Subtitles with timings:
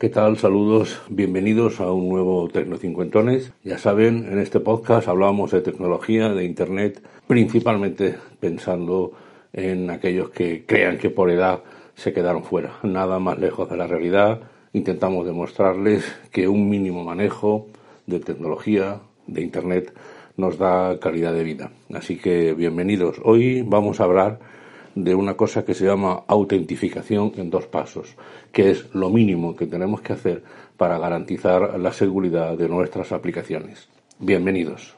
[0.00, 0.38] ¿Qué tal?
[0.38, 3.52] Saludos, bienvenidos a un nuevo Tecnocincuentones.
[3.64, 9.12] Ya saben, en este podcast hablamos de tecnología, de Internet, principalmente pensando
[9.52, 11.64] en aquellos que crean que por edad
[11.96, 12.78] se quedaron fuera.
[12.82, 14.40] Nada más lejos de la realidad.
[14.72, 17.66] Intentamos demostrarles que un mínimo manejo
[18.06, 19.92] de tecnología, de Internet,
[20.38, 21.72] nos da calidad de vida.
[21.92, 23.20] Así que bienvenidos.
[23.22, 24.38] Hoy vamos a hablar
[25.04, 28.16] de una cosa que se llama autentificación en dos pasos,
[28.52, 30.42] que es lo mínimo que tenemos que hacer
[30.76, 33.88] para garantizar la seguridad de nuestras aplicaciones.
[34.18, 34.94] Bienvenidos.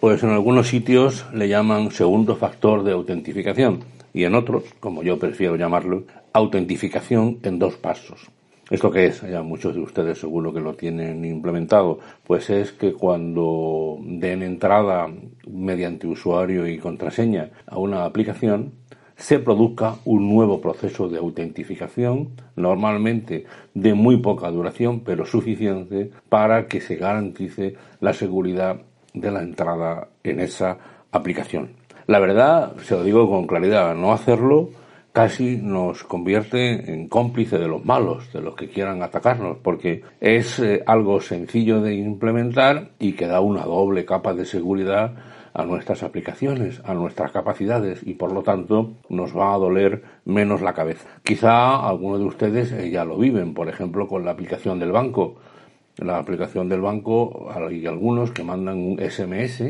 [0.00, 3.80] Pues en algunos sitios le llaman segundo factor de autentificación
[4.14, 8.30] y en otros, como yo prefiero llamarlo, autentificación en dos pasos.
[8.68, 9.22] ¿Esto qué es?
[9.22, 12.00] Ya muchos de ustedes seguro que lo tienen implementado.
[12.24, 15.08] Pues es que cuando den entrada
[15.48, 18.72] mediante usuario y contraseña a una aplicación,
[19.14, 26.66] se produzca un nuevo proceso de autentificación, normalmente de muy poca duración, pero suficiente para
[26.66, 28.82] que se garantice la seguridad
[29.14, 30.76] de la entrada en esa
[31.12, 31.70] aplicación.
[32.08, 34.70] La verdad, se lo digo con claridad, no hacerlo
[35.16, 40.58] casi nos convierte en cómplice de los malos, de los que quieran atacarnos, porque es
[40.58, 45.14] eh, algo sencillo de implementar y que da una doble capa de seguridad
[45.54, 50.60] a nuestras aplicaciones, a nuestras capacidades y por lo tanto nos va a doler menos
[50.60, 51.08] la cabeza.
[51.24, 55.36] Quizá algunos de ustedes eh, ya lo viven, por ejemplo, con la aplicación del banco.
[55.96, 59.64] La aplicación del banco hay algunos que mandan un SMS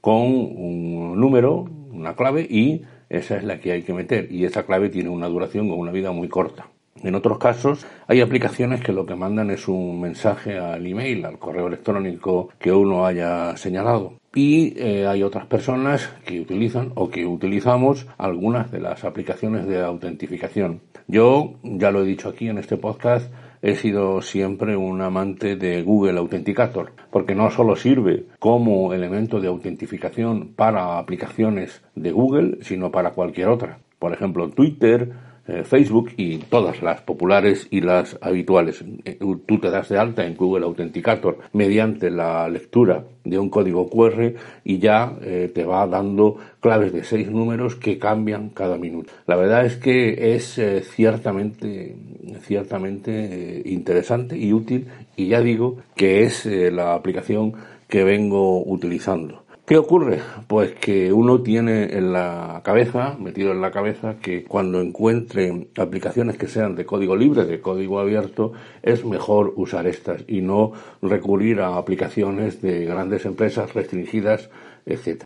[0.00, 4.64] con un número, una clave y esa es la que hay que meter y esa
[4.64, 6.68] clave tiene una duración o una vida muy corta.
[7.02, 11.38] En otros casos hay aplicaciones que lo que mandan es un mensaje al email, al
[11.38, 14.14] correo electrónico que uno haya señalado.
[14.34, 19.80] Y eh, hay otras personas que utilizan o que utilizamos algunas de las aplicaciones de
[19.80, 20.80] autentificación.
[21.08, 23.32] Yo, ya lo he dicho aquí en este podcast,
[23.62, 29.48] he sido siempre un amante de Google Authenticator, porque no solo sirve como elemento de
[29.48, 33.78] autentificación para aplicaciones de Google, sino para cualquier otra.
[33.98, 35.12] Por ejemplo, Twitter,
[35.50, 38.84] eh, Facebook y todas las populares y las habituales.
[39.04, 43.90] Eh, tú te das de alta en Google Authenticator mediante la lectura de un código
[43.90, 49.12] QR y ya eh, te va dando claves de seis números que cambian cada minuto.
[49.26, 50.60] La verdad es que es
[50.94, 51.96] ciertamente,
[52.42, 54.86] ciertamente interesante y útil
[55.16, 57.54] y ya digo que es la aplicación
[57.88, 59.42] que vengo utilizando.
[59.70, 60.18] ¿Qué ocurre?
[60.48, 66.36] Pues que uno tiene en la cabeza, metido en la cabeza, que cuando encuentre aplicaciones
[66.36, 70.72] que sean de código libre, de código abierto, es mejor usar estas y no
[71.02, 74.50] recurrir a aplicaciones de grandes empresas restringidas,
[74.86, 75.22] etc.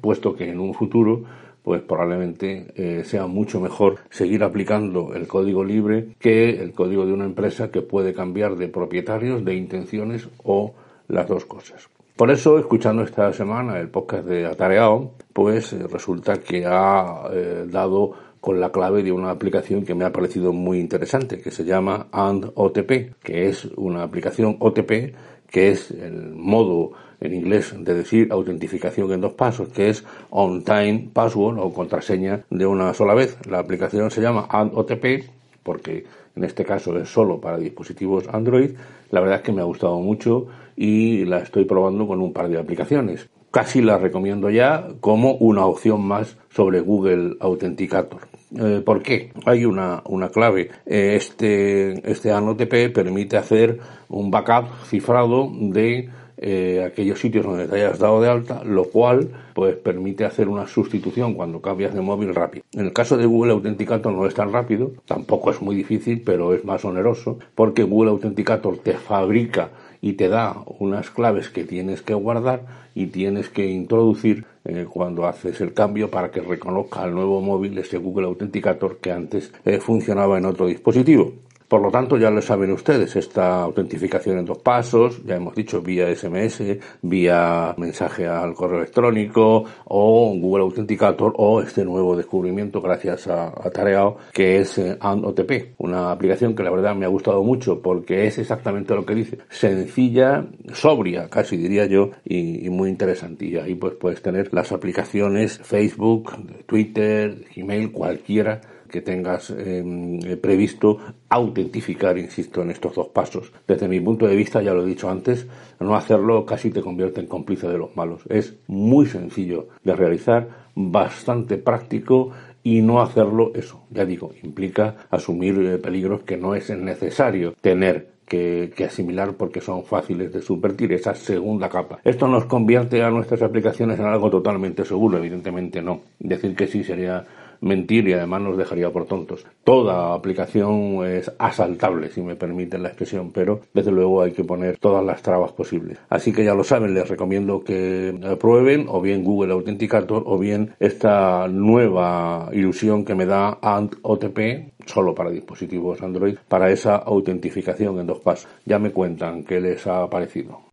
[0.00, 1.24] puesto que en un futuro
[1.62, 7.12] pues probablemente eh, sea mucho mejor seguir aplicando el código libre que el código de
[7.12, 10.72] una empresa que puede cambiar de propietarios, de intenciones o
[11.06, 11.90] las dos cosas.
[12.18, 17.64] Por eso, escuchando esta semana el podcast de Atareado, pues eh, resulta que ha eh,
[17.70, 21.64] dado con la clave de una aplicación que me ha parecido muy interesante, que se
[21.64, 25.14] llama AndOTP, que es una aplicación OTP,
[25.48, 26.90] que es el modo
[27.20, 32.42] en inglés de decir autentificación en dos pasos, que es on time password o contraseña
[32.50, 33.38] de una sola vez.
[33.48, 35.22] La aplicación se llama AndOTP
[35.68, 38.70] porque en este caso es solo para dispositivos Android.
[39.10, 40.46] La verdad es que me ha gustado mucho
[40.80, 43.28] y la estoy probando con un par de aplicaciones.
[43.50, 48.20] Casi la recomiendo ya como una opción más sobre Google Authenticator.
[48.56, 49.32] Eh, ¿Por qué?
[49.44, 50.70] Hay una, una clave.
[50.86, 56.08] Eh, este, este ANOTP permite hacer un backup cifrado de
[56.40, 60.66] eh, aquellos sitios donde te hayas dado de alta, lo cual pues permite hacer una
[60.66, 62.64] sustitución cuando cambias de móvil rápido.
[62.72, 66.54] En el caso de Google Authenticator no es tan rápido, tampoco es muy difícil, pero
[66.54, 69.70] es más oneroso, porque Google Authenticator te fabrica
[70.00, 72.62] y te da unas claves que tienes que guardar
[72.94, 77.78] y tienes que introducir eh, cuando haces el cambio para que reconozca el nuevo móvil
[77.78, 81.32] ese Google Authenticator que antes eh, funcionaba en otro dispositivo.
[81.68, 85.82] Por lo tanto, ya lo saben ustedes, esta autentificación en dos pasos, ya hemos dicho
[85.82, 86.62] vía SMS,
[87.02, 93.70] vía mensaje al correo electrónico o Google Authenticator o este nuevo descubrimiento gracias a, a
[93.70, 98.26] Tareao que es eh, OTP, una aplicación que la verdad me ha gustado mucho porque
[98.26, 103.44] es exactamente lo que dice, sencilla, sobria, casi diría yo, y, y muy interesante.
[103.44, 106.32] Y ahí pues puedes tener las aplicaciones Facebook,
[106.64, 110.98] Twitter, Gmail, cualquiera que tengas em, previsto
[111.28, 113.52] autentificar, insisto, en estos dos pasos.
[113.66, 115.46] Desde mi punto de vista, ya lo he dicho antes,
[115.80, 118.22] no hacerlo casi te convierte en cómplice de los malos.
[118.28, 122.30] Es muy sencillo de realizar, bastante práctico
[122.62, 128.18] y no hacerlo, eso, ya digo, implica asumir eh, peligros que no es necesario tener
[128.26, 131.98] que, que, asimilar porque son fáciles de subvertir, esa segunda capa.
[132.04, 135.18] ¿Esto nos convierte a nuestras aplicaciones en algo totalmente seguro?
[135.18, 136.02] Evidentemente no.
[136.18, 137.24] Decir que sí sería
[137.60, 139.46] mentir y además nos dejaría por tontos.
[139.64, 144.78] Toda aplicación es asaltable, si me permiten la expresión, pero desde luego hay que poner
[144.78, 145.98] todas las trabas posibles.
[146.08, 150.74] Así que ya lo saben, les recomiendo que prueben o bien Google Authenticator o bien
[150.78, 157.98] esta nueva ilusión que me da Ant OTP solo para dispositivos Android para esa autentificación
[157.98, 158.48] en dos pasos.
[158.64, 160.67] Ya me cuentan qué les ha parecido.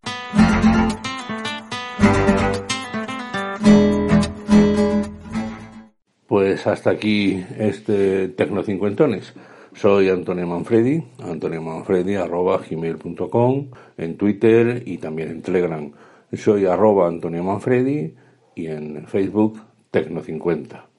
[6.55, 9.33] Pues hasta aquí este Tecnocincuentones.
[9.73, 15.91] Soy Antonio Manfredi, Antonio Manfredi arroba gmail.com, en Twitter y también en Telegram.
[16.31, 18.15] Soy arroba Antonio Manfredi
[18.55, 19.59] y en Facebook
[19.91, 20.94] Tecno50.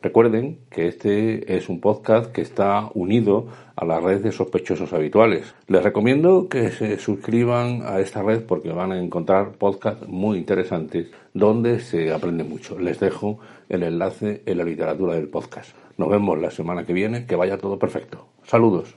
[0.00, 5.56] Recuerden que este es un podcast que está unido a la red de sospechosos habituales.
[5.66, 11.08] Les recomiendo que se suscriban a esta red porque van a encontrar podcasts muy interesantes
[11.34, 12.78] donde se aprende mucho.
[12.78, 15.74] Les dejo el enlace en la literatura del podcast.
[15.96, 17.26] Nos vemos la semana que viene.
[17.26, 18.28] Que vaya todo perfecto.
[18.44, 18.94] Saludos.